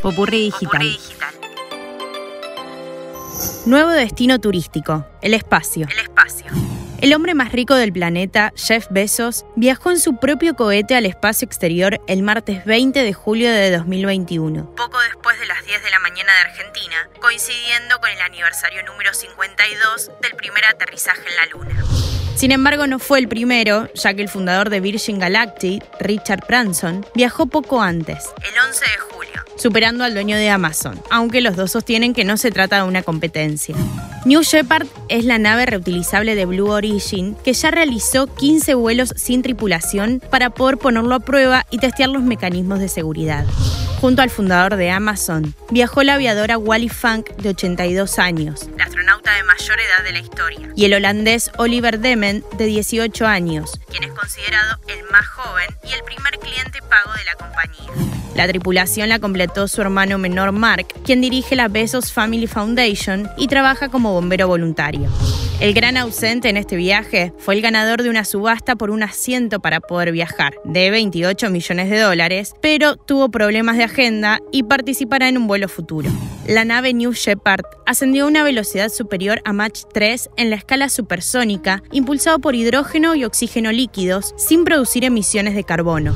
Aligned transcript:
Popurrí 0.00 0.44
digital. 0.44 0.98
Nuevo 3.66 3.90
destino 3.90 4.40
turístico, 4.40 5.06
el 5.20 5.34
espacio. 5.34 5.86
El 5.90 5.98
espacio. 5.98 6.46
El 7.02 7.12
hombre 7.12 7.34
más 7.34 7.52
rico 7.52 7.74
del 7.74 7.92
planeta, 7.92 8.54
Jeff 8.56 8.86
Bezos, 8.88 9.44
viajó 9.56 9.90
en 9.90 9.98
su 9.98 10.16
propio 10.16 10.54
cohete 10.54 10.94
al 10.94 11.04
espacio 11.04 11.44
exterior 11.44 12.00
el 12.06 12.22
martes 12.22 12.64
20 12.64 13.02
de 13.02 13.12
julio 13.12 13.52
de 13.52 13.70
2021. 13.70 14.74
Poco 14.74 14.98
después 15.00 15.38
de 15.38 15.46
las 15.46 15.62
10 15.66 15.82
de 15.82 15.90
la 15.90 15.98
mañana 15.98 16.32
de 16.32 16.38
Argentina, 16.50 17.10
coincidiendo 17.20 17.98
con 18.00 18.08
el 18.08 18.20
aniversario 18.22 18.82
número 18.84 19.12
52 19.12 20.10
del 20.22 20.32
primer 20.36 20.64
aterrizaje 20.64 21.28
en 21.28 21.36
la 21.36 21.46
Luna. 21.46 22.03
Sin 22.34 22.50
embargo, 22.50 22.86
no 22.86 22.98
fue 22.98 23.20
el 23.20 23.28
primero, 23.28 23.88
ya 23.94 24.12
que 24.14 24.22
el 24.22 24.28
fundador 24.28 24.68
de 24.68 24.80
Virgin 24.80 25.18
Galactic, 25.18 25.84
Richard 26.00 26.44
Branson, 26.48 27.06
viajó 27.14 27.46
poco 27.46 27.80
antes. 27.80 28.24
El 28.42 28.58
11 28.68 28.80
de 28.80 28.98
julio. 28.98 29.44
Superando 29.56 30.02
al 30.02 30.14
dueño 30.14 30.36
de 30.36 30.50
Amazon, 30.50 31.00
aunque 31.10 31.40
los 31.40 31.54
dos 31.54 31.70
sostienen 31.70 32.12
que 32.12 32.24
no 32.24 32.36
se 32.36 32.50
trata 32.50 32.78
de 32.78 32.88
una 32.88 33.04
competencia. 33.04 33.76
New 34.24 34.42
Shepard 34.42 34.86
es 35.08 35.24
la 35.24 35.38
nave 35.38 35.66
reutilizable 35.66 36.34
de 36.34 36.46
Blue 36.46 36.70
Origin 36.70 37.36
que 37.44 37.52
ya 37.52 37.70
realizó 37.70 38.26
15 38.26 38.74
vuelos 38.74 39.12
sin 39.16 39.42
tripulación 39.42 40.20
para 40.30 40.50
poder 40.50 40.78
ponerlo 40.78 41.14
a 41.14 41.20
prueba 41.20 41.66
y 41.70 41.78
testear 41.78 42.08
los 42.08 42.22
mecanismos 42.22 42.80
de 42.80 42.88
seguridad. 42.88 43.44
Junto 44.00 44.22
al 44.22 44.30
fundador 44.30 44.76
de 44.76 44.90
Amazon, 44.90 45.54
viajó 45.70 46.02
la 46.02 46.14
aviadora 46.14 46.58
Wally 46.58 46.88
Funk 46.88 47.30
de 47.36 47.50
82 47.50 48.18
años, 48.18 48.68
mayor 49.58 49.78
edad 49.78 50.02
de 50.02 50.12
la 50.12 50.18
historia, 50.18 50.68
y 50.74 50.84
el 50.84 50.94
holandés 50.94 51.50
Oliver 51.58 52.00
Demen 52.00 52.44
de 52.58 52.64
18 52.66 53.24
años, 53.26 53.78
quien 53.88 54.02
es 54.02 54.10
considerado 54.10 54.80
el 54.88 55.04
más 55.10 55.26
joven 55.28 55.66
y 55.84 55.92
el 55.92 56.02
primer 56.02 56.23
La 58.34 58.48
tripulación 58.48 59.08
la 59.08 59.20
completó 59.20 59.68
su 59.68 59.80
hermano 59.80 60.18
menor 60.18 60.50
Mark, 60.52 60.88
quien 61.04 61.20
dirige 61.20 61.54
la 61.54 61.68
Bezos 61.68 62.12
Family 62.12 62.46
Foundation 62.46 63.28
y 63.36 63.46
trabaja 63.46 63.88
como 63.88 64.12
bombero 64.12 64.48
voluntario. 64.48 65.08
El 65.60 65.72
gran 65.72 65.96
ausente 65.96 66.48
en 66.48 66.56
este 66.56 66.74
viaje 66.74 67.32
fue 67.38 67.54
el 67.54 67.62
ganador 67.62 68.02
de 68.02 68.10
una 68.10 68.24
subasta 68.24 68.74
por 68.74 68.90
un 68.90 69.04
asiento 69.04 69.60
para 69.60 69.78
poder 69.78 70.10
viajar, 70.10 70.54
de 70.64 70.90
28 70.90 71.48
millones 71.50 71.90
de 71.90 72.00
dólares, 72.00 72.54
pero 72.60 72.96
tuvo 72.96 73.30
problemas 73.30 73.76
de 73.76 73.84
agenda 73.84 74.40
y 74.50 74.64
participará 74.64 75.28
en 75.28 75.38
un 75.38 75.46
vuelo 75.46 75.68
futuro. 75.68 76.10
La 76.48 76.64
nave 76.64 76.92
New 76.92 77.12
Shepard 77.12 77.64
ascendió 77.86 78.24
a 78.24 78.28
una 78.28 78.42
velocidad 78.42 78.90
superior 78.90 79.40
a 79.44 79.52
Mach 79.52 79.84
3 79.92 80.30
en 80.36 80.50
la 80.50 80.56
escala 80.56 80.88
supersónica, 80.88 81.82
impulsado 81.92 82.40
por 82.40 82.56
hidrógeno 82.56 83.14
y 83.14 83.24
oxígeno 83.24 83.70
líquidos, 83.70 84.34
sin 84.36 84.64
producir 84.64 85.04
emisiones 85.04 85.54
de 85.54 85.64
carbono. 85.64 86.14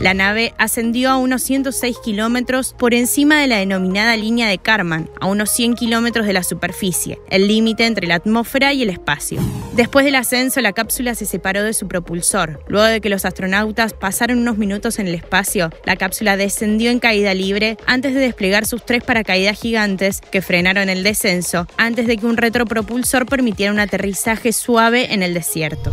La 0.00 0.12
nave 0.12 0.54
ascendió 0.58 1.10
a 1.10 1.18
unos 1.18 1.42
106 1.42 1.96
kilómetros 2.04 2.74
por 2.76 2.94
encima 2.94 3.40
de 3.40 3.46
la 3.46 3.58
denominada 3.58 4.16
línea 4.16 4.48
de 4.48 4.58
Karman, 4.58 5.08
a 5.20 5.26
unos 5.26 5.50
100 5.50 5.74
kilómetros 5.74 6.26
de 6.26 6.32
la 6.32 6.42
superficie, 6.42 7.20
el 7.30 7.46
límite 7.46 7.86
entre 7.86 8.08
la 8.08 8.16
atmósfera 8.16 8.72
y 8.72 8.82
el 8.82 8.90
espacio. 8.90 9.40
Después 9.74 10.04
del 10.04 10.16
ascenso, 10.16 10.60
la 10.60 10.72
cápsula 10.72 11.14
se 11.14 11.26
separó 11.26 11.62
de 11.62 11.74
su 11.74 11.86
propulsor. 11.86 12.64
Luego 12.66 12.86
de 12.86 13.00
que 13.00 13.08
los 13.08 13.24
astronautas 13.24 13.92
pasaron 13.92 14.38
unos 14.38 14.58
minutos 14.58 14.98
en 14.98 15.06
el 15.06 15.14
espacio, 15.14 15.70
la 15.84 15.96
cápsula 15.96 16.36
descendió 16.36 16.90
en 16.90 16.98
caída 16.98 17.32
libre 17.32 17.76
antes 17.86 18.14
de 18.14 18.20
desplegar 18.20 18.66
sus 18.66 18.84
tres 18.84 19.04
paracaídas 19.04 19.60
gigantes 19.60 20.20
que 20.20 20.42
frenaron 20.42 20.88
el 20.88 21.04
descenso 21.04 21.68
antes 21.76 22.06
de 22.08 22.16
que 22.16 22.26
un 22.26 22.36
retropropulsor 22.36 23.26
permitiera 23.26 23.72
un 23.72 23.80
aterrizaje 23.80 24.52
suave 24.52 25.14
en 25.14 25.22
el 25.22 25.34
desierto. 25.34 25.92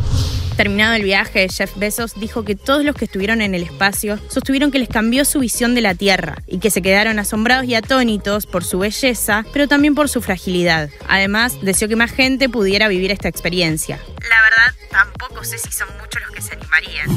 Terminado 0.61 0.93
el 0.93 1.01
viaje, 1.01 1.49
Jeff 1.49 1.75
Bezos 1.75 2.13
dijo 2.19 2.45
que 2.45 2.55
todos 2.55 2.85
los 2.85 2.95
que 2.95 3.05
estuvieron 3.05 3.41
en 3.41 3.55
el 3.55 3.63
espacio 3.63 4.19
sostuvieron 4.29 4.69
que 4.69 4.77
les 4.77 4.89
cambió 4.89 5.25
su 5.25 5.39
visión 5.39 5.73
de 5.73 5.81
la 5.81 5.95
Tierra 5.95 6.35
y 6.45 6.59
que 6.59 6.69
se 6.69 6.83
quedaron 6.83 7.17
asombrados 7.17 7.65
y 7.65 7.73
atónitos 7.73 8.45
por 8.45 8.63
su 8.63 8.77
belleza, 8.77 9.43
pero 9.53 9.67
también 9.67 9.95
por 9.95 10.07
su 10.07 10.21
fragilidad. 10.21 10.91
Además, 11.07 11.59
deseó 11.63 11.87
que 11.87 11.95
más 11.95 12.11
gente 12.11 12.47
pudiera 12.47 12.89
vivir 12.89 13.09
esta 13.09 13.27
experiencia. 13.27 13.97
La 14.29 14.39
verdad, 14.43 14.75
tampoco 14.91 15.43
sé 15.43 15.57
si 15.57 15.71
son 15.71 15.87
muchos 15.99 16.21
los 16.21 16.29
que 16.29 16.43
se 16.43 16.53
animarían. 16.53 17.07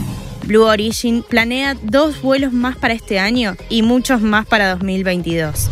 Blue 0.45 0.65
Origin 0.65 1.23
planea 1.23 1.75
dos 1.83 2.23
vuelos 2.23 2.55
más 2.55 2.79
para 2.79 2.95
este 2.95 3.19
año 3.19 3.59
y 3.69 3.83
muchos 3.83 4.23
más 4.23 4.47
para 4.47 4.71
2022. 4.71 5.69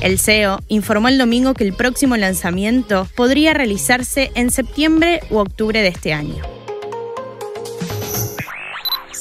El 0.00 0.20
CEO 0.20 0.60
informó 0.68 1.08
el 1.08 1.18
domingo 1.18 1.54
que 1.54 1.64
el 1.64 1.72
próximo 1.72 2.16
lanzamiento 2.16 3.08
podría 3.16 3.52
realizarse 3.52 4.30
en 4.36 4.52
septiembre 4.52 5.22
u 5.28 5.38
octubre 5.38 5.82
de 5.82 5.88
este 5.88 6.12
año. 6.12 6.55